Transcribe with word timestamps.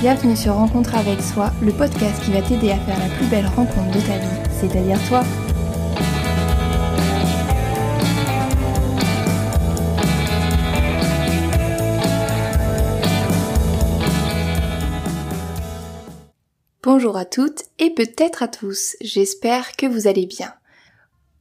Bienvenue 0.00 0.36
sur 0.36 0.54
Rencontre 0.54 0.94
avec 0.94 1.20
soi, 1.20 1.50
le 1.60 1.72
podcast 1.72 2.22
qui 2.22 2.30
va 2.30 2.40
t'aider 2.40 2.70
à 2.70 2.78
faire 2.78 2.96
la 3.00 3.12
plus 3.16 3.26
belle 3.26 3.46
rencontre 3.46 3.90
de 3.90 4.00
ta 4.00 4.16
vie, 4.16 4.50
c'est-à-dire 4.60 4.96
toi. 5.08 5.24
Bonjour 16.84 17.16
à 17.16 17.24
toutes 17.24 17.64
et 17.80 17.90
peut-être 17.90 18.44
à 18.44 18.48
tous, 18.48 18.94
j'espère 19.00 19.74
que 19.74 19.86
vous 19.86 20.06
allez 20.06 20.26
bien. 20.26 20.54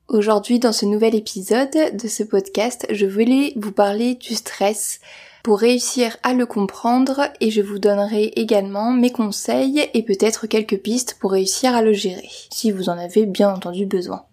Aujourd'hui 0.08 0.58
dans 0.58 0.74
ce 0.74 0.88
nouvel 0.88 1.14
épisode 1.14 1.96
de 1.96 2.08
ce 2.08 2.24
podcast, 2.24 2.88
je 2.90 3.06
voulais 3.06 3.54
vous 3.56 3.72
parler 3.72 4.16
du 4.16 4.34
stress 4.34 5.00
pour 5.48 5.60
réussir 5.60 6.18
à 6.24 6.34
le 6.34 6.46
comprendre 6.46 7.22
et 7.40 7.52
je 7.52 7.62
vous 7.62 7.80
donnerai 7.80 8.34
également 8.36 8.92
mes 8.92 9.14
conseils 9.14 9.90
et 9.94 10.04
peut-être 10.04 10.46
quelques 10.46 10.80
pistes 10.80 11.16
pour 11.22 11.32
réussir 11.32 11.74
à 11.74 11.82
le 11.82 11.94
gérer, 11.94 12.30
si 12.52 12.70
vous 12.70 12.90
en 12.90 12.98
avez 12.98 13.26
bien 13.26 13.54
entendu 13.54 13.86
besoin. 13.86 14.26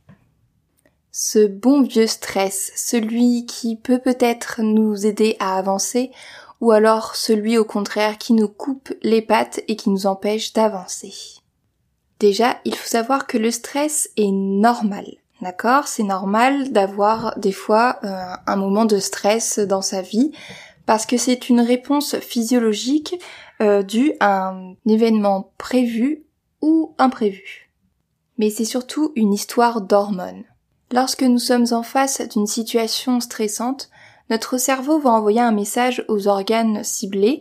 Ce 1.13 1.47
bon 1.47 1.83
vieux 1.83 2.09
stress, 2.09 2.73
celui 2.75 3.47
qui 3.47 3.77
peut 3.77 4.01
peut-être 4.01 4.61
nous 4.61 5.07
aider 5.07 5.37
à 5.39 5.57
avancer 5.57 6.11
ou 6.61 6.73
alors 6.73 7.15
celui 7.15 7.59
au 7.59 7.65
contraire 7.65 8.19
qui 8.19 8.33
nous 8.33 8.49
coupe 8.49 8.93
les 9.05 9.23
pattes 9.23 9.61
et 9.69 9.77
qui 9.77 9.91
nous 9.91 10.09
empêche 10.09 10.53
d'avancer. 10.53 11.15
Déjà, 12.19 12.57
il 12.65 12.75
faut 12.75 12.89
savoir 12.89 13.29
que 13.29 13.39
le 13.39 13.53
stress 13.53 14.11
est 14.17 14.33
normal. 14.33 15.07
D'accord? 15.43 15.87
C'est 15.87 16.03
normal 16.03 16.73
d'avoir 16.73 17.39
des 17.39 17.53
fois 17.53 18.01
euh, 18.03 18.35
un 18.49 18.57
moment 18.57 18.85
de 18.85 18.99
stress 18.99 19.61
dans 19.61 19.83
sa 19.83 20.03
vie 20.03 20.33
parce 20.87 21.07
que 21.07 21.17
c'est 21.17 21.49
une 21.49 21.61
réponse 21.61 22.17
physiologique 22.19 23.19
euh, 23.61 23.83
due 23.83 24.13
à 24.21 24.49
un 24.49 24.75
événement 24.87 25.53
prévu 25.59 26.25
ou 26.61 26.95
imprévu. 26.99 27.71
Mais 28.39 28.51
c'est 28.51 28.65
surtout 28.65 29.13
une 29.17 29.33
histoire 29.33 29.81
d'hormones. 29.81 30.45
Lorsque 30.93 31.23
nous 31.23 31.39
sommes 31.39 31.67
en 31.73 31.83
face 31.83 32.21
d'une 32.29 32.47
situation 32.47 33.21
stressante, 33.21 33.91
notre 34.31 34.59
cerveau 34.59 34.99
va 34.99 35.11
envoyer 35.11 35.41
un 35.41 35.53
message 35.53 36.05
aux 36.09 36.29
organes 36.29 36.83
ciblés 36.83 37.41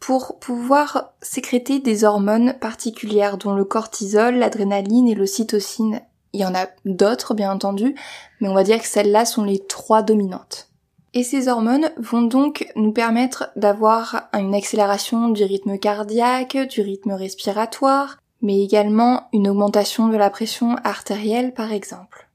pour 0.00 0.38
pouvoir 0.38 1.14
sécréter 1.22 1.78
des 1.78 2.04
hormones 2.04 2.54
particulières 2.60 3.38
dont 3.38 3.54
le 3.54 3.64
cortisol, 3.64 4.36
l'adrénaline 4.36 5.08
et 5.08 5.14
l'ocytocine 5.14 6.00
il 6.34 6.40
y 6.40 6.44
en 6.44 6.54
a 6.54 6.66
d'autres, 6.84 7.32
bien 7.32 7.52
entendu, 7.52 7.94
mais 8.40 8.48
on 8.48 8.54
va 8.54 8.64
dire 8.64 8.80
que 8.80 8.88
celles-là 8.88 9.24
sont 9.24 9.44
les 9.44 9.64
trois 9.64 10.02
dominantes. 10.02 10.68
Et 11.16 11.22
ces 11.22 11.46
hormones 11.46 11.92
vont 11.96 12.22
donc 12.22 12.66
nous 12.74 12.92
permettre 12.92 13.50
d'avoir 13.54 14.28
une 14.32 14.54
accélération 14.54 15.28
du 15.28 15.44
rythme 15.44 15.78
cardiaque, 15.78 16.56
du 16.68 16.80
rythme 16.80 17.12
respiratoire, 17.12 18.18
mais 18.42 18.62
également 18.62 19.28
une 19.32 19.48
augmentation 19.48 20.08
de 20.08 20.16
la 20.16 20.28
pression 20.28 20.74
artérielle 20.82 21.54
par 21.54 21.72
exemple. 21.72 22.28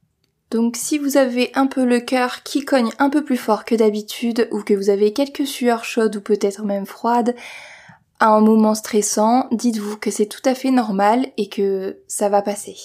Donc 0.49 0.77
si 0.77 0.97
vous 0.97 1.17
avez 1.17 1.51
un 1.55 1.67
peu 1.67 1.83
le 1.83 1.99
cœur 1.99 2.41
qui 2.43 2.63
cogne 2.63 2.89
un 2.99 3.09
peu 3.09 3.23
plus 3.23 3.37
fort 3.37 3.65
que 3.65 3.75
d'habitude 3.75 4.47
ou 4.51 4.63
que 4.63 4.73
vous 4.73 4.89
avez 4.89 5.11
quelques 5.11 5.45
sueurs 5.45 5.83
chaudes 5.83 6.15
ou 6.15 6.21
peut-être 6.21 6.63
même 6.63 6.85
froides 6.85 7.35
à 8.21 8.29
un 8.29 8.41
moment 8.41 8.75
stressant, 8.75 9.47
dites-vous 9.51 9.97
que 9.97 10.09
c'est 10.09 10.25
tout 10.25 10.41
à 10.45 10.55
fait 10.55 10.71
normal 10.71 11.27
et 11.37 11.49
que 11.49 11.99
ça 12.07 12.29
va 12.29 12.41
passer. 12.41 12.77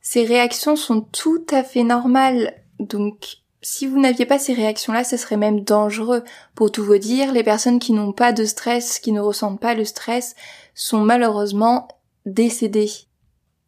Ces 0.00 0.24
réactions 0.24 0.76
sont 0.76 1.02
tout 1.02 1.44
à 1.50 1.62
fait 1.62 1.84
normales, 1.84 2.54
donc 2.78 3.40
si 3.62 3.86
vous 3.86 3.98
n'aviez 3.98 4.24
pas 4.24 4.38
ces 4.38 4.54
réactions-là, 4.54 5.04
ce 5.04 5.16
serait 5.16 5.36
même 5.36 5.60
dangereux. 5.60 6.24
Pour 6.54 6.72
tout 6.72 6.84
vous 6.84 6.98
dire, 6.98 7.32
les 7.32 7.44
personnes 7.44 7.78
qui 7.78 7.92
n'ont 7.92 8.12
pas 8.12 8.32
de 8.32 8.44
stress, 8.44 8.98
qui 8.98 9.12
ne 9.12 9.20
ressentent 9.20 9.60
pas 9.60 9.74
le 9.74 9.84
stress, 9.84 10.34
sont 10.74 11.00
malheureusement 11.00 11.88
décédées. 12.24 12.90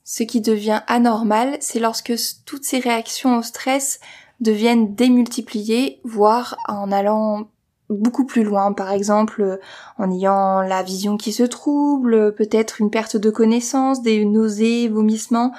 Ce 0.05 0.23
qui 0.23 0.41
devient 0.41 0.81
anormal, 0.87 1.57
c'est 1.61 1.79
lorsque 1.79 2.15
toutes 2.47 2.65
ces 2.65 2.79
réactions 2.79 3.39
au 3.39 3.43
stress 3.43 4.01
deviennent 4.41 4.95
démultipliées, 4.95 6.01
voire 6.05 6.57
en 6.69 6.91
allant 6.91 7.49
beaucoup 7.89 8.25
plus 8.25 8.43
loin, 8.43 8.73
par 8.73 8.91
exemple 8.91 9.61
en 9.99 10.11
ayant 10.11 10.63
la 10.63 10.83
vision 10.83 11.17
qui 11.17 11.33
se 11.33 11.43
trouble, 11.43 12.35
peut-être 12.35 12.81
une 12.81 12.91
perte 12.91 13.17
de 13.17 13.31
connaissance, 13.31 14.03
des 14.03 14.25
nausées, 14.25 14.89
vomissements, 14.89 15.53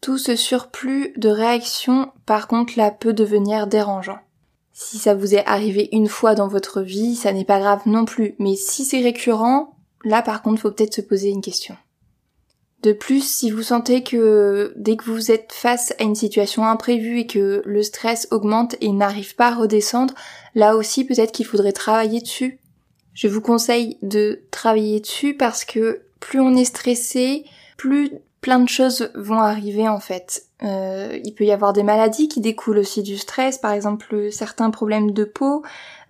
tout 0.00 0.18
ce 0.18 0.36
surplus 0.36 1.12
de 1.16 1.28
réactions, 1.28 2.10
par 2.26 2.48
contre, 2.48 2.74
là, 2.76 2.90
peut 2.90 3.12
devenir 3.12 3.66
dérangeant. 3.66 4.18
Si 4.72 4.98
ça 4.98 5.14
vous 5.14 5.34
est 5.34 5.44
arrivé 5.46 5.88
une 5.92 6.08
fois 6.08 6.34
dans 6.34 6.48
votre 6.48 6.80
vie, 6.80 7.14
ça 7.14 7.32
n'est 7.32 7.44
pas 7.44 7.60
grave 7.60 7.82
non 7.86 8.06
plus. 8.06 8.34
Mais 8.38 8.56
si 8.56 8.84
c'est 8.84 9.02
récurrent, 9.02 9.76
là, 10.04 10.22
par 10.22 10.42
contre, 10.42 10.62
faut 10.62 10.70
peut-être 10.70 10.94
se 10.94 11.00
poser 11.02 11.28
une 11.28 11.42
question. 11.42 11.76
De 12.82 12.92
plus, 12.94 13.22
si 13.22 13.50
vous 13.50 13.62
sentez 13.62 14.02
que 14.02 14.72
dès 14.76 14.96
que 14.96 15.04
vous 15.04 15.30
êtes 15.30 15.52
face 15.52 15.92
à 15.98 16.04
une 16.04 16.14
situation 16.14 16.64
imprévue 16.64 17.20
et 17.20 17.26
que 17.26 17.62
le 17.66 17.82
stress 17.82 18.26
augmente 18.30 18.74
et 18.80 18.90
n'arrive 18.90 19.34
pas 19.34 19.48
à 19.48 19.54
redescendre, 19.54 20.14
là 20.54 20.76
aussi 20.76 21.04
peut-être 21.04 21.32
qu'il 21.32 21.44
faudrait 21.44 21.72
travailler 21.72 22.22
dessus. 22.22 22.58
Je 23.12 23.28
vous 23.28 23.42
conseille 23.42 23.98
de 24.00 24.40
travailler 24.50 25.00
dessus 25.00 25.36
parce 25.36 25.66
que 25.66 26.00
plus 26.20 26.40
on 26.40 26.56
est 26.56 26.64
stressé, 26.64 27.44
plus 27.76 28.12
plein 28.40 28.60
de 28.60 28.68
choses 28.68 29.10
vont 29.14 29.40
arriver 29.40 29.88
en 29.88 30.00
fait. 30.00 30.44
Euh, 30.62 31.18
il 31.24 31.34
peut 31.34 31.44
y 31.44 31.52
avoir 31.52 31.72
des 31.72 31.82
maladies 31.82 32.28
qui 32.28 32.40
découlent 32.40 32.78
aussi 32.78 33.02
du 33.02 33.16
stress, 33.16 33.58
par 33.58 33.72
exemple 33.72 34.30
certains 34.30 34.70
problèmes 34.70 35.12
de 35.12 35.24
peau, 35.24 35.62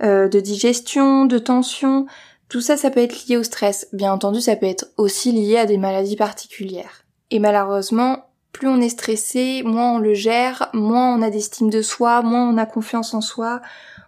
euh, 0.03 0.29
de 0.29 0.41
digestion, 0.41 1.27
de 1.27 1.39
tension. 1.39 2.07
Tout 2.49 2.61
ça, 2.61 2.77
ça 2.77 2.91
peut 2.91 3.01
être 3.01 3.27
lié 3.27 3.37
au 3.37 3.43
stress. 3.43 3.89
Bien 3.93 4.13
entendu, 4.13 4.41
ça 4.41 4.57
peut 4.57 4.67
être 4.67 4.87
aussi 4.97 5.33
lié 5.33 5.59
à 5.59 5.67
des 5.67 5.79
maladies 5.79 6.17
particulières. 6.17 7.05
Et 7.31 7.39
malheureusement, 7.39 8.27
plus 8.53 8.69
on 8.69 8.81
est 8.81 8.89
stressé, 8.89 9.63
moins 9.65 9.95
on 9.95 9.99
le 9.99 10.15
gère, 10.15 10.69
moins 10.73 11.15
on 11.15 11.23
a 11.23 11.31
d'estime 11.31 11.71
de 11.71 11.83
soi, 11.83 12.23
moins 12.23 12.49
on 12.49 12.59
a 12.59 12.67
confiance 12.67 13.15
en 13.15 13.21
soi, 13.21 13.61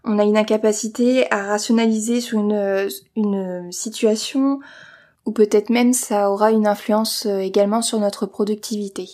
on 0.04 0.18
a 0.18 0.24
une 0.24 0.36
incapacité 0.36 1.32
à 1.32 1.44
rationaliser 1.44 2.20
sur 2.20 2.40
une, 2.40 2.88
une 3.14 3.70
situation, 3.70 4.58
ou 5.26 5.32
peut-être 5.32 5.70
même 5.70 5.92
ça 5.92 6.30
aura 6.30 6.50
une 6.50 6.66
influence 6.66 7.26
euh, 7.26 7.38
également 7.38 7.82
sur 7.82 7.98
notre 8.00 8.26
productivité. 8.26 9.08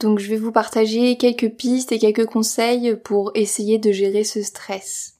Donc 0.00 0.18
je 0.18 0.28
vais 0.28 0.36
vous 0.36 0.52
partager 0.52 1.16
quelques 1.16 1.50
pistes 1.50 1.92
et 1.92 1.98
quelques 1.98 2.26
conseils 2.26 2.96
pour 2.96 3.30
essayer 3.34 3.78
de 3.78 3.92
gérer 3.92 4.24
ce 4.24 4.42
stress. 4.42 5.14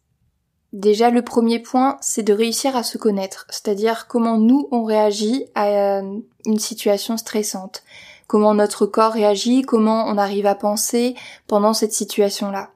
Déjà 0.72 1.10
le 1.10 1.22
premier 1.22 1.60
point, 1.60 1.96
c'est 2.00 2.22
de 2.22 2.34
réussir 2.34 2.76
à 2.76 2.82
se 2.82 2.98
connaître, 2.98 3.46
c'est-à-dire 3.48 4.06
comment 4.08 4.36
nous 4.36 4.68
on 4.72 4.84
réagit 4.84 5.46
à 5.54 5.68
euh, 5.68 6.18
une 6.44 6.58
situation 6.58 7.16
stressante, 7.16 7.82
comment 8.26 8.52
notre 8.52 8.84
corps 8.84 9.12
réagit, 9.12 9.62
comment 9.62 10.04
on 10.06 10.18
arrive 10.18 10.46
à 10.46 10.54
penser 10.54 11.14
pendant 11.46 11.72
cette 11.72 11.92
situation-là. 11.92 12.70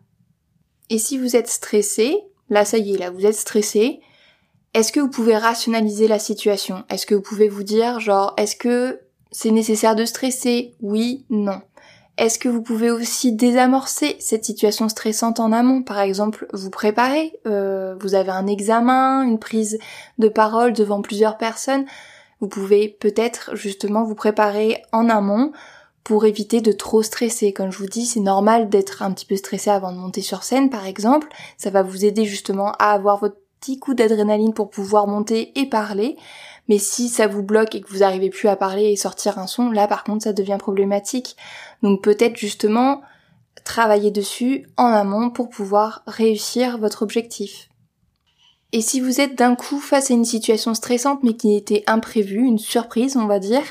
Et 0.88 0.98
si 0.98 1.18
vous 1.18 1.36
êtes 1.36 1.48
stressé, 1.48 2.16
là 2.48 2.64
ça 2.64 2.78
y 2.78 2.94
est, 2.94 2.98
là 2.98 3.10
vous 3.10 3.26
êtes 3.26 3.34
stressé, 3.34 4.00
est-ce 4.74 4.92
que 4.92 5.00
vous 5.00 5.10
pouvez 5.10 5.36
rationaliser 5.36 6.06
la 6.06 6.18
situation? 6.18 6.84
Est-ce 6.88 7.06
que 7.06 7.14
vous 7.14 7.22
pouvez 7.22 7.48
vous 7.48 7.64
dire 7.64 8.00
genre 8.00 8.34
est-ce 8.36 8.56
que 8.56 9.00
c'est 9.32 9.50
nécessaire 9.50 9.96
de 9.96 10.04
stresser? 10.04 10.74
Oui, 10.80 11.24
non. 11.30 11.60
Est-ce 12.18 12.38
que 12.38 12.48
vous 12.48 12.62
pouvez 12.62 12.90
aussi 12.90 13.32
désamorcer 13.32 14.16
cette 14.20 14.44
situation 14.44 14.88
stressante 14.88 15.40
en 15.40 15.52
amont? 15.52 15.82
Par 15.82 16.00
exemple, 16.00 16.46
vous 16.52 16.70
préparez, 16.70 17.32
euh, 17.46 17.96
vous 17.98 18.14
avez 18.14 18.30
un 18.30 18.46
examen, 18.46 19.22
une 19.22 19.38
prise 19.38 19.78
de 20.18 20.28
parole 20.28 20.72
devant 20.72 21.00
plusieurs 21.00 21.38
personnes. 21.38 21.86
Vous 22.40 22.48
pouvez 22.48 22.88
peut-être 22.88 23.56
justement 23.56 24.04
vous 24.04 24.14
préparer 24.14 24.82
en 24.92 25.08
amont 25.08 25.52
pour 26.04 26.26
éviter 26.26 26.60
de 26.60 26.72
trop 26.72 27.02
stresser. 27.02 27.52
Comme 27.52 27.70
je 27.70 27.78
vous 27.78 27.86
dis, 27.86 28.06
c'est 28.06 28.20
normal 28.20 28.68
d'être 28.68 29.02
un 29.02 29.12
petit 29.12 29.26
peu 29.26 29.36
stressé 29.36 29.70
avant 29.70 29.92
de 29.92 29.98
monter 29.98 30.22
sur 30.22 30.42
scène, 30.42 30.70
par 30.70 30.86
exemple. 30.86 31.28
Ça 31.56 31.70
va 31.70 31.82
vous 31.82 32.04
aider 32.04 32.24
justement 32.24 32.72
à 32.72 32.92
avoir 32.92 33.18
votre 33.18 33.36
petit 33.60 33.78
coup 33.78 33.94
d'adrénaline 33.94 34.54
pour 34.54 34.70
pouvoir 34.70 35.06
monter 35.06 35.52
et 35.58 35.66
parler. 35.66 36.16
Mais 36.68 36.78
si 36.78 37.08
ça 37.08 37.26
vous 37.26 37.42
bloque 37.42 37.74
et 37.74 37.80
que 37.80 37.88
vous 37.88 37.98
n'arrivez 37.98 38.30
plus 38.30 38.48
à 38.48 38.56
parler 38.56 38.84
et 38.84 38.96
sortir 38.96 39.38
un 39.38 39.46
son, 39.46 39.70
là 39.70 39.86
par 39.86 40.04
contre 40.04 40.24
ça 40.24 40.32
devient 40.32 40.56
problématique. 40.58 41.36
Donc 41.82 42.02
peut-être 42.02 42.36
justement 42.36 43.02
travailler 43.64 44.10
dessus 44.10 44.68
en 44.76 44.86
amont 44.86 45.30
pour 45.30 45.50
pouvoir 45.50 46.02
réussir 46.06 46.78
votre 46.78 47.02
objectif. 47.02 47.68
Et 48.72 48.80
si 48.80 49.00
vous 49.00 49.20
êtes 49.20 49.36
d'un 49.36 49.56
coup 49.56 49.80
face 49.80 50.10
à 50.10 50.14
une 50.14 50.24
situation 50.24 50.74
stressante 50.74 51.22
mais 51.22 51.34
qui 51.34 51.56
était 51.56 51.82
imprévue, 51.86 52.44
une 52.44 52.58
surprise 52.58 53.16
on 53.16 53.26
va 53.26 53.40
dire, 53.40 53.64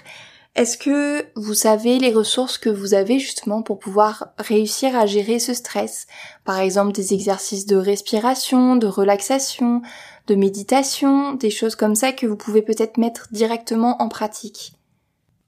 est-ce 0.59 0.77
que 0.77 1.25
vous 1.35 1.53
savez 1.53 1.99
les 1.99 2.11
ressources 2.11 2.57
que 2.57 2.69
vous 2.69 2.93
avez 2.93 3.17
justement 3.17 3.61
pour 3.61 3.79
pouvoir 3.79 4.33
réussir 4.37 4.93
à 4.93 5.05
gérer 5.05 5.39
ce 5.39 5.53
stress? 5.53 6.05
Par 6.43 6.59
exemple 6.59 6.91
des 6.91 7.13
exercices 7.13 7.65
de 7.65 7.77
respiration, 7.77 8.75
de 8.75 8.85
relaxation, 8.85 9.81
de 10.27 10.35
méditation, 10.35 11.31
des 11.31 11.49
choses 11.49 11.77
comme 11.77 11.95
ça 11.95 12.11
que 12.11 12.27
vous 12.27 12.35
pouvez 12.35 12.61
peut-être 12.61 12.97
mettre 12.97 13.29
directement 13.31 14.01
en 14.01 14.09
pratique? 14.09 14.73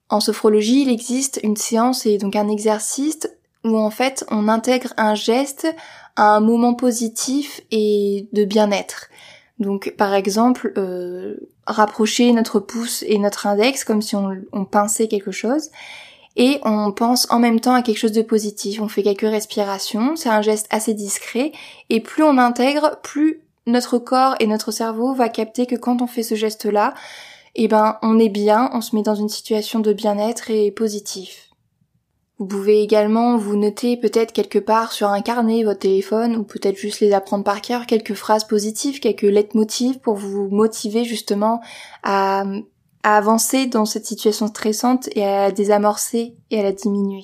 En 0.08 0.22
sophrologie, 0.22 0.84
il 0.84 0.90
existe 0.90 1.42
une 1.44 1.58
séance 1.58 2.06
et 2.06 2.18
donc 2.18 2.38
un 2.38 2.48
exercice 2.48 3.28
où 3.66 3.78
en 3.78 3.90
fait 3.90 4.26
on 4.32 4.48
intègre 4.48 4.94
un 4.96 5.14
geste 5.14 5.68
à 6.16 6.38
un 6.38 6.40
moment 6.40 6.74
positif 6.74 7.60
et 7.70 8.30
de 8.32 8.46
bien-être. 8.46 9.10
Donc 9.62 9.94
par 9.96 10.16
exemple, 10.16 10.74
euh, 10.78 11.36
rapprocher 11.68 12.32
notre 12.34 12.60
pouce 12.60 13.04
et 13.08 13.20
notre 13.20 13.46
index 13.46 13.84
comme 13.84 14.02
si 14.02 14.16
on, 14.16 14.66
pinçait 14.66 15.08
quelque 15.08 15.32
chose 15.32 15.70
et 16.36 16.60
on 16.64 16.92
pense 16.92 17.28
en 17.30 17.38
même 17.38 17.60
temps 17.60 17.76
à 17.76 17.84
quelque 17.84 18.00
chose 18.00 18.12
de 18.12 18.24
positif. 18.24 18.82
On 18.82 18.88
fait 18.88 19.04
quelques 19.04 19.22
respirations, 19.22 20.16
c'est 20.16 20.30
un 20.30 20.42
geste 20.42 20.66
assez 20.72 20.96
discret 20.96 21.52
et 21.90 22.02
plus 22.02 22.24
on 22.24 22.40
intègre, 22.40 22.98
plus 23.04 23.42
notre 23.68 24.00
corps 24.00 24.36
et 24.40 24.48
notre 24.48 24.72
cerveau 24.72 25.14
va 25.14 25.30
capter 25.30 25.68
que 25.68 25.76
quand 25.76 26.02
on 26.02 26.08
fait 26.08 26.24
ce 26.24 26.34
geste-là, 26.34 26.96
eh 27.54 27.68
ben 27.68 28.00
on 28.02 28.18
est 28.18 28.30
bien, 28.30 28.72
on 28.74 28.82
se 28.82 28.96
met 28.96 29.04
dans 29.04 29.14
une 29.14 29.30
situation 29.30 29.80
de 29.80 29.94
bien-être 29.94 30.50
et 30.50 30.72
positif. 30.72 31.51
Vous 32.42 32.48
pouvez 32.48 32.82
également 32.82 33.38
vous 33.38 33.56
noter 33.56 33.98
peut-être 33.98 34.32
quelque 34.32 34.58
part 34.58 34.94
sur 34.94 35.10
un 35.10 35.22
carnet, 35.22 35.64
votre 35.64 35.82
téléphone, 35.82 36.36
ou 36.36 36.44
peut-être 36.44 36.76
juste 36.76 37.00
les 37.00 37.14
apprendre 37.14 37.44
par 37.44 37.62
cœur, 37.62 37.86
quelques 37.86 38.16
phrases 38.16 38.46
positives, 38.46 39.00
quelques 39.00 39.22
leitmotivs 39.22 40.00
pour 40.00 40.16
vous 40.16 40.50
motiver 40.50 41.04
justement 41.04 41.62
à, 42.02 42.44
à 43.04 43.16
avancer 43.16 43.68
dans 43.68 43.86
cette 43.86 44.08
situation 44.08 44.48
stressante 44.48 45.08
et 45.16 45.24
à 45.24 45.44
la 45.44 45.52
désamorcer 45.52 46.34
et 46.50 46.60
à 46.60 46.64
la 46.64 46.72
diminuer. 46.72 47.22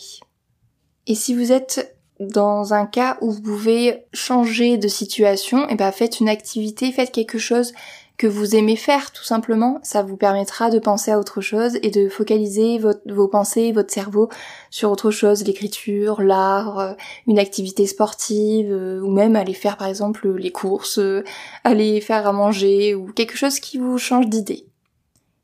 Et 1.07 1.15
si 1.15 1.33
vous 1.33 1.51
êtes 1.51 1.97
dans 2.19 2.75
un 2.75 2.85
cas 2.85 3.17
où 3.21 3.31
vous 3.31 3.41
pouvez 3.41 4.05
changer 4.13 4.77
de 4.77 4.87
situation, 4.87 5.63
et 5.67 5.71
eh 5.71 5.75
ben 5.75 5.91
faites 5.91 6.19
une 6.19 6.29
activité, 6.29 6.91
faites 6.91 7.11
quelque 7.11 7.39
chose 7.39 7.73
que 8.17 8.25
vous 8.25 8.55
aimez 8.55 8.75
faire 8.75 9.11
tout 9.11 9.23
simplement, 9.23 9.79
ça 9.83 10.01
vous 10.01 10.17
permettra 10.17 10.71
de 10.71 10.79
penser 10.79 11.11
à 11.11 11.19
autre 11.19 11.39
chose 11.39 11.77
et 11.83 11.91
de 11.91 12.09
focaliser 12.09 12.79
vos 13.05 13.27
pensées, 13.27 13.71
votre 13.71 13.93
cerveau 13.93 14.29
sur 14.71 14.91
autre 14.91 15.11
chose, 15.11 15.43
l'écriture, 15.43 16.21
l'art, 16.21 16.79
euh, 16.79 16.93
une 17.27 17.37
activité 17.37 17.85
sportive, 17.85 18.71
euh, 18.71 18.99
ou 19.01 19.11
même 19.11 19.35
aller 19.35 19.53
faire 19.53 19.77
par 19.77 19.87
exemple 19.87 20.27
les 20.35 20.51
courses, 20.51 20.97
euh, 20.97 21.23
aller 21.63 22.01
faire 22.01 22.25
à 22.25 22.33
manger, 22.33 22.95
ou 22.95 23.05
quelque 23.13 23.37
chose 23.37 23.59
qui 23.59 23.77
vous 23.77 23.99
change 23.99 24.27
d'idée. 24.27 24.65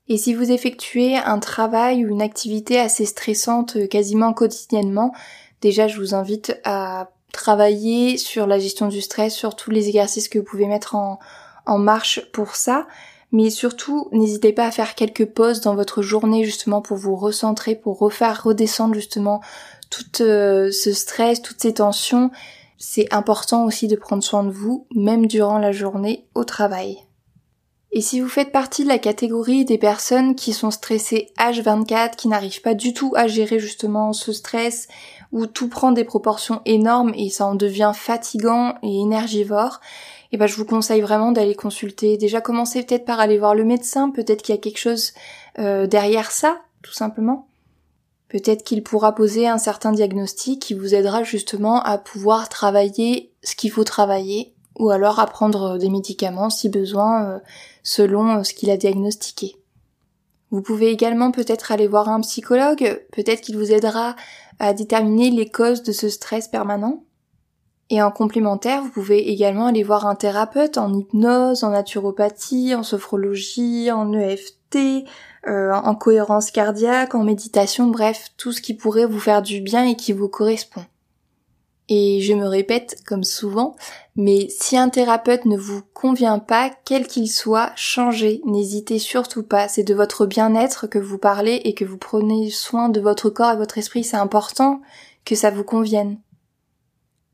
Et 0.08 0.18
si 0.18 0.34
vous 0.34 0.52
effectuez 0.52 1.16
un 1.16 1.38
travail 1.38 2.06
ou 2.06 2.10
une 2.10 2.24
activité 2.24 2.80
assez 2.80 3.06
stressante 3.06 3.88
quasiment 3.88 4.34
quotidiennement, 4.34 5.14
déjà 5.62 5.88
je 5.88 6.00
vous 6.00 6.16
invite 6.16 6.60
à 6.64 7.12
travailler 7.32 8.18
sur 8.18 8.48
la 8.48 8.58
gestion 8.58 8.88
du 8.88 9.02
stress, 9.02 9.34
sur 9.34 9.56
tous 9.56 9.70
les 9.70 9.88
exercices 9.88 10.28
que 10.28 10.40
vous 10.40 10.46
pouvez 10.46 10.68
mettre 10.68 10.96
en, 10.96 11.20
en 11.66 11.78
marche 11.78 12.22
pour 12.32 12.56
ça. 12.56 12.88
Mais 13.32 13.50
surtout, 13.50 14.10
n'hésitez 14.12 14.54
pas 14.54 14.68
à 14.68 14.72
faire 14.72 14.94
quelques 14.94 15.26
pauses 15.26 15.62
dans 15.62 15.76
votre 15.76 16.04
journée 16.04 16.44
justement 16.44 16.82
pour 16.82 16.98
vous 16.98 17.16
recentrer, 17.16 17.74
pour 17.76 17.98
refaire 17.98 18.44
redescendre 18.44 18.94
justement 18.94 19.42
tout 19.90 20.22
euh, 20.22 20.72
ce 20.72 20.94
stress, 20.94 21.42
toutes 21.42 21.62
ces 21.62 21.74
tensions. 21.74 22.30
C'est 22.78 23.12
important 23.14 23.66
aussi 23.66 23.88
de 23.88 23.96
prendre 23.96 24.24
soin 24.24 24.44
de 24.44 24.52
vous, 24.52 24.86
même 24.94 25.26
durant 25.26 25.58
la 25.58 25.72
journée 25.72 26.28
au 26.36 26.44
travail. 26.44 26.98
Et 27.96 28.02
si 28.02 28.20
vous 28.20 28.28
faites 28.28 28.52
partie 28.52 28.84
de 28.84 28.90
la 28.90 28.98
catégorie 28.98 29.66
des 29.66 29.78
personnes 29.78 30.34
qui 30.34 30.52
sont 30.52 30.72
stressées 30.72 31.32
H24, 31.38 32.16
qui 32.16 32.28
n'arrivent 32.28 32.62
pas 32.62 32.74
du 32.74 32.92
tout 32.92 33.14
à 33.16 33.28
gérer 33.28 33.60
justement 33.60 34.14
ce 34.14 34.34
stress, 34.34 34.88
où 35.32 35.46
tout 35.46 35.70
prend 35.70 35.92
des 35.92 36.04
proportions 36.04 36.64
énormes 36.66 37.14
et 37.16 37.30
ça 37.30 37.46
en 37.46 37.54
devient 37.54 37.92
fatigant 37.94 38.74
et 38.82 39.00
énergivore, 39.00 39.80
eh 40.32 40.38
ben 40.38 40.48
je 40.48 40.56
vous 40.56 40.66
conseille 40.66 41.02
vraiment 41.02 41.32
d'aller 41.32 41.54
consulter. 41.54 42.18
Déjà 42.18 42.42
commencer 42.42 42.82
peut-être 42.82 43.06
par 43.06 43.20
aller 43.20 43.38
voir 43.38 43.54
le 43.54 43.64
médecin, 43.64 44.10
peut-être 44.10 44.42
qu'il 44.42 44.56
y 44.56 44.58
a 44.58 44.62
quelque 44.62 44.80
chose 44.80 45.14
euh, 45.60 45.86
derrière 45.86 46.32
ça, 46.32 46.62
tout 46.82 46.94
simplement. 46.94 47.48
Peut-être 48.28 48.64
qu'il 48.64 48.82
pourra 48.82 49.14
poser 49.14 49.48
un 49.48 49.60
certain 49.60 49.92
diagnostic 49.92 50.60
qui 50.60 50.74
vous 50.74 50.96
aidera 50.96 51.22
justement 51.24 51.84
à 51.84 52.00
pouvoir 52.00 52.50
travailler 52.50 53.32
ce 53.44 53.56
qu'il 53.56 53.70
faut 53.70 53.84
travailler, 53.84 54.53
ou 54.80 54.90
alors 54.90 55.20
à 55.20 55.28
prendre 55.28 55.78
des 55.78 55.90
médicaments 55.90 56.50
si 56.50 56.70
besoin, 56.70 57.26
euh, 57.26 57.40
selon 57.84 58.38
euh, 58.38 58.44
ce 58.44 58.54
qu'il 58.54 58.70
a 58.70 58.78
diagnostiqué. 58.78 59.56
Vous 60.52 60.62
pouvez 60.62 60.92
également 60.92 61.32
peut-être 61.32 61.72
aller 61.72 61.88
voir 61.88 62.10
un 62.10 62.22
psychologue, 62.22 63.02
peut-être 63.12 63.42
qu'il 63.42 63.58
vous 63.58 63.72
aidera 63.72 64.16
à 64.60 64.74
déterminer 64.74 65.32
les 65.32 65.50
causes 65.50 65.84
de 65.84 65.92
ce 65.92 66.10
stress 66.10 66.48
permanent. 66.48 67.04
Et 67.90 68.02
en 68.02 68.12
complémentaire, 68.12 68.82
vous 68.82 68.90
pouvez 68.90 69.32
également 69.32 69.68
aller 69.68 69.84
voir 69.84 70.08
un 70.08 70.16
thérapeute 70.16 70.78
en 70.78 70.94
hypnose, 70.94 71.64
en 71.64 71.72
naturopathie, 71.72 72.76
en 72.76 72.84
sophrologie, 72.84 73.92
en 73.92 74.14
EFT, 74.14 75.06
euh, 75.48 75.74
en 75.74 75.96
cohérence 75.96 76.52
cardiaque, 76.52 77.16
en 77.16 77.24
méditation, 77.24 77.88
bref, 77.88 78.30
tout 78.38 78.52
ce 78.52 78.62
qui 78.62 78.74
pourrait 78.74 79.06
vous 79.06 79.20
faire 79.20 79.42
du 79.42 79.60
bien 79.60 79.86
et 79.86 79.96
qui 79.96 80.14
vous 80.14 80.30
correspond. 80.30 80.86
Et 81.90 82.22
je 82.22 82.34
me 82.34 82.48
répète 82.48 83.04
comme 83.06 83.24
souvent, 83.24 83.76
mais 84.16 84.48
si 84.50 84.78
un 84.78 84.90
thérapeute 84.90 85.46
ne 85.46 85.58
vous 85.58 85.82
convient 85.94 86.40
pas, 86.40 86.72
quel 86.86 87.08
qu'il 87.08 87.30
soit, 87.30 87.72
changez, 87.76 88.42
n'hésitez 88.46 89.00
surtout 89.00 89.44
pas, 89.44 89.68
c'est 89.68 89.84
de 89.84 89.94
votre 89.94 90.26
bien-être 90.26 90.88
que 90.88 91.00
vous 91.00 91.18
parlez 91.18 91.62
et 91.66 91.74
que 91.74 91.84
vous 91.84 91.98
prenez 91.98 92.50
soin 92.50 92.88
de 92.88 93.02
votre 93.02 93.30
corps 93.30 93.52
et 93.52 93.58
votre 93.58 93.78
esprit, 93.78 94.04
c'est 94.04 94.18
important 94.18 94.82
que 95.26 95.36
ça 95.36 95.52
vous 95.52 95.66
convienne. 95.66 96.20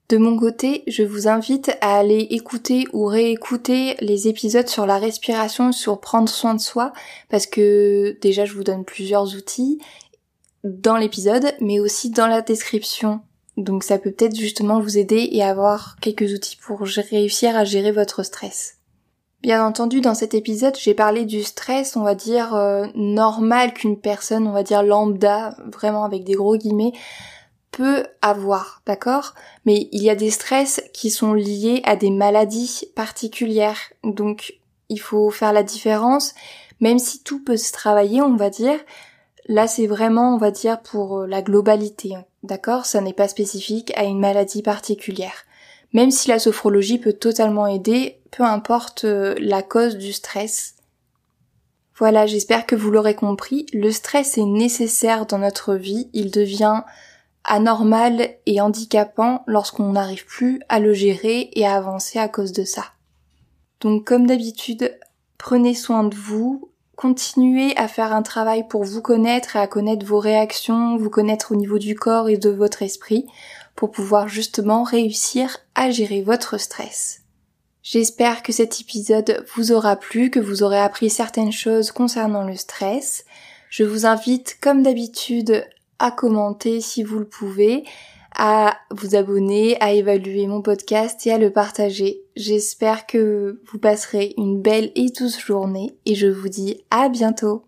De 0.10 0.18
mon 0.18 0.36
côté, 0.40 0.84
je 0.88 1.04
vous 1.04 1.28
invite 1.28 1.72
à 1.82 2.00
aller 2.00 2.26
écouter 2.32 2.86
ou 2.94 3.06
réécouter 3.06 3.96
les 4.00 4.28
épisodes 4.28 4.68
sur 4.68 4.88
la 4.88 4.98
respiration, 4.98 5.72
sur 5.72 6.00
prendre 6.00 6.28
soin 6.28 6.56
de 6.56 6.60
soi, 6.60 6.94
parce 7.30 7.46
que 7.46 8.18
déjà 8.20 8.46
je 8.46 8.56
vous 8.56 8.64
donne 8.64 8.86
plusieurs 8.86 9.36
outils 9.36 9.80
dans 10.64 10.98
l'épisode, 10.98 11.54
mais 11.62 11.80
aussi 11.80 12.10
dans 12.10 12.26
la 12.26 12.42
description. 12.42 13.22
Donc 13.60 13.84
ça 13.84 14.00
peut 14.00 14.12
peut-être 14.12 14.36
justement 14.36 14.80
vous 14.80 14.98
aider 14.98 15.30
et 15.32 15.44
avoir 15.44 15.98
quelques 16.00 16.34
outils 16.34 16.56
pour 16.56 16.80
réussir 16.80 17.58
à 17.58 17.66
gérer 17.66 17.92
votre 17.92 18.24
stress. 18.24 18.78
Bien 19.42 19.66
entendu, 19.66 20.02
dans 20.02 20.16
cet 20.16 20.34
épisode, 20.34 20.78
j'ai 20.78 20.94
parlé 20.94 21.26
du 21.26 21.44
stress, 21.44 21.96
on 21.96 22.04
va 22.04 22.16
dire, 22.16 22.56
euh, 22.56 22.88
normal 22.96 23.74
qu'une 23.74 24.00
personne, 24.00 24.48
on 24.48 24.52
va 24.52 24.64
dire 24.64 24.84
lambda, 24.84 25.56
vraiment 25.72 26.04
avec 26.04 26.24
des 26.24 26.34
gros 26.34 26.58
guillemets, 26.58 26.94
peut 27.72 28.06
avoir, 28.22 28.82
d'accord? 28.86 29.34
Mais 29.66 29.90
il 29.92 30.04
y 30.04 30.10
a 30.10 30.16
des 30.16 30.32
stress 30.32 30.82
qui 30.94 31.10
sont 31.10 31.34
liés 31.34 31.82
à 31.84 31.96
des 31.96 32.12
maladies 32.12 32.86
particulières. 32.96 33.80
Donc 34.04 34.56
il 34.88 35.00
faut 35.00 35.30
faire 35.32 35.54
la 35.54 35.64
différence, 35.64 36.34
même 36.80 37.00
si 37.00 37.24
tout 37.24 37.44
peut 37.44 37.58
se 37.58 37.72
travailler, 37.72 38.22
on 38.22 38.36
va 38.36 38.50
dire. 38.50 38.80
Là, 39.50 39.68
c'est 39.68 39.88
vraiment, 39.88 40.36
on 40.36 40.38
va 40.38 40.52
dire, 40.52 40.80
pour 40.80 41.22
euh, 41.22 41.28
la 41.28 41.42
globalité, 41.42 42.16
d'accord? 42.44 42.86
Ça 42.86 43.02
n'est 43.02 43.14
pas 43.14 43.28
spécifique 43.28 43.92
à 43.98 44.04
une 44.04 44.20
maladie 44.20 44.62
particulière. 44.62 45.44
Même 45.92 46.12
si 46.12 46.30
la 46.30 46.38
sophrologie 46.38 47.00
peut 47.00 47.14
totalement 47.14 47.66
aider, 47.66 48.22
peu 48.30 48.44
importe 48.44 49.06
euh, 49.06 49.34
la 49.40 49.64
cause 49.64 49.98
du 49.98 50.14
stress. 50.14 50.76
Voilà, 51.98 52.28
j'espère 52.28 52.68
que 52.68 52.76
vous 52.76 52.92
l'aurez 52.92 53.16
compris, 53.16 53.66
le 53.74 53.92
stress 53.92 54.38
est 54.38 54.46
nécessaire 54.46 55.26
dans 55.26 55.40
notre 55.40 55.74
vie, 55.74 56.12
il 56.14 56.30
devient 56.30 56.84
anormal 57.44 58.30
et 58.46 58.62
handicapant 58.62 59.44
lorsqu'on 59.48 59.94
n'arrive 59.94 60.26
plus 60.28 60.62
à 60.70 60.80
le 60.80 60.94
gérer 60.94 61.50
et 61.54 61.66
à 61.66 61.76
avancer 61.76 62.20
à 62.20 62.30
cause 62.30 62.52
de 62.52 62.64
ça. 62.64 62.86
Donc 63.82 64.06
comme 64.06 64.28
d'habitude, 64.28 64.96
prenez 65.40 65.74
soin 65.74 66.04
de 66.04 66.16
vous, 66.16 66.69
continuez 67.00 67.78
à 67.78 67.88
faire 67.88 68.12
un 68.12 68.24
travail 68.24 68.68
pour 68.68 68.84
vous 68.84 69.02
connaître 69.02 69.56
et 69.56 69.60
à 69.60 69.68
connaître 69.68 70.06
vos 70.06 70.20
réactions, 70.20 70.98
vous 70.98 71.10
connaître 71.10 71.54
au 71.54 71.56
niveau 71.56 71.80
du 71.80 71.96
corps 71.96 72.28
et 72.28 72.36
de 72.36 72.50
votre 72.50 72.82
esprit 72.82 73.26
pour 73.78 73.90
pouvoir 73.90 74.28
justement 74.28 74.84
réussir 74.84 75.60
à 75.76 75.92
gérer 75.92 76.22
votre 76.22 76.60
stress. 76.60 77.22
J'espère 77.84 78.44
que 78.44 78.52
cet 78.52 78.82
épisode 78.82 79.46
vous 79.56 79.72
aura 79.72 79.96
plu, 79.96 80.30
que 80.30 80.42
vous 80.42 80.62
aurez 80.62 80.78
appris 80.78 81.10
certaines 81.10 81.54
choses 81.54 81.94
concernant 81.94 82.44
le 82.44 82.58
stress. 82.58 83.24
Je 83.70 83.86
vous 83.86 84.06
invite, 84.06 84.58
comme 84.60 84.84
d'habitude, 84.84 85.66
à 86.00 86.12
commenter 86.12 86.82
si 86.82 87.04
vous 87.04 87.20
le 87.20 87.30
pouvez, 87.30 87.86
à 88.36 88.78
vous 88.92 89.16
abonner, 89.16 89.82
à 89.82 89.94
évaluer 89.94 90.48
mon 90.48 90.62
podcast 90.62 91.26
et 91.26 91.32
à 91.32 91.38
le 91.38 91.50
partager. 91.50 92.24
J'espère 92.40 93.06
que 93.06 93.60
vous 93.66 93.80
passerez 93.80 94.34
une 94.38 94.62
belle 94.62 94.94
et 94.96 95.10
douce 95.10 95.38
journée 95.38 95.98
et 96.06 96.16
je 96.16 96.28
vous 96.28 96.48
dis 96.48 96.80
à 96.90 97.10
bientôt. 97.10 97.66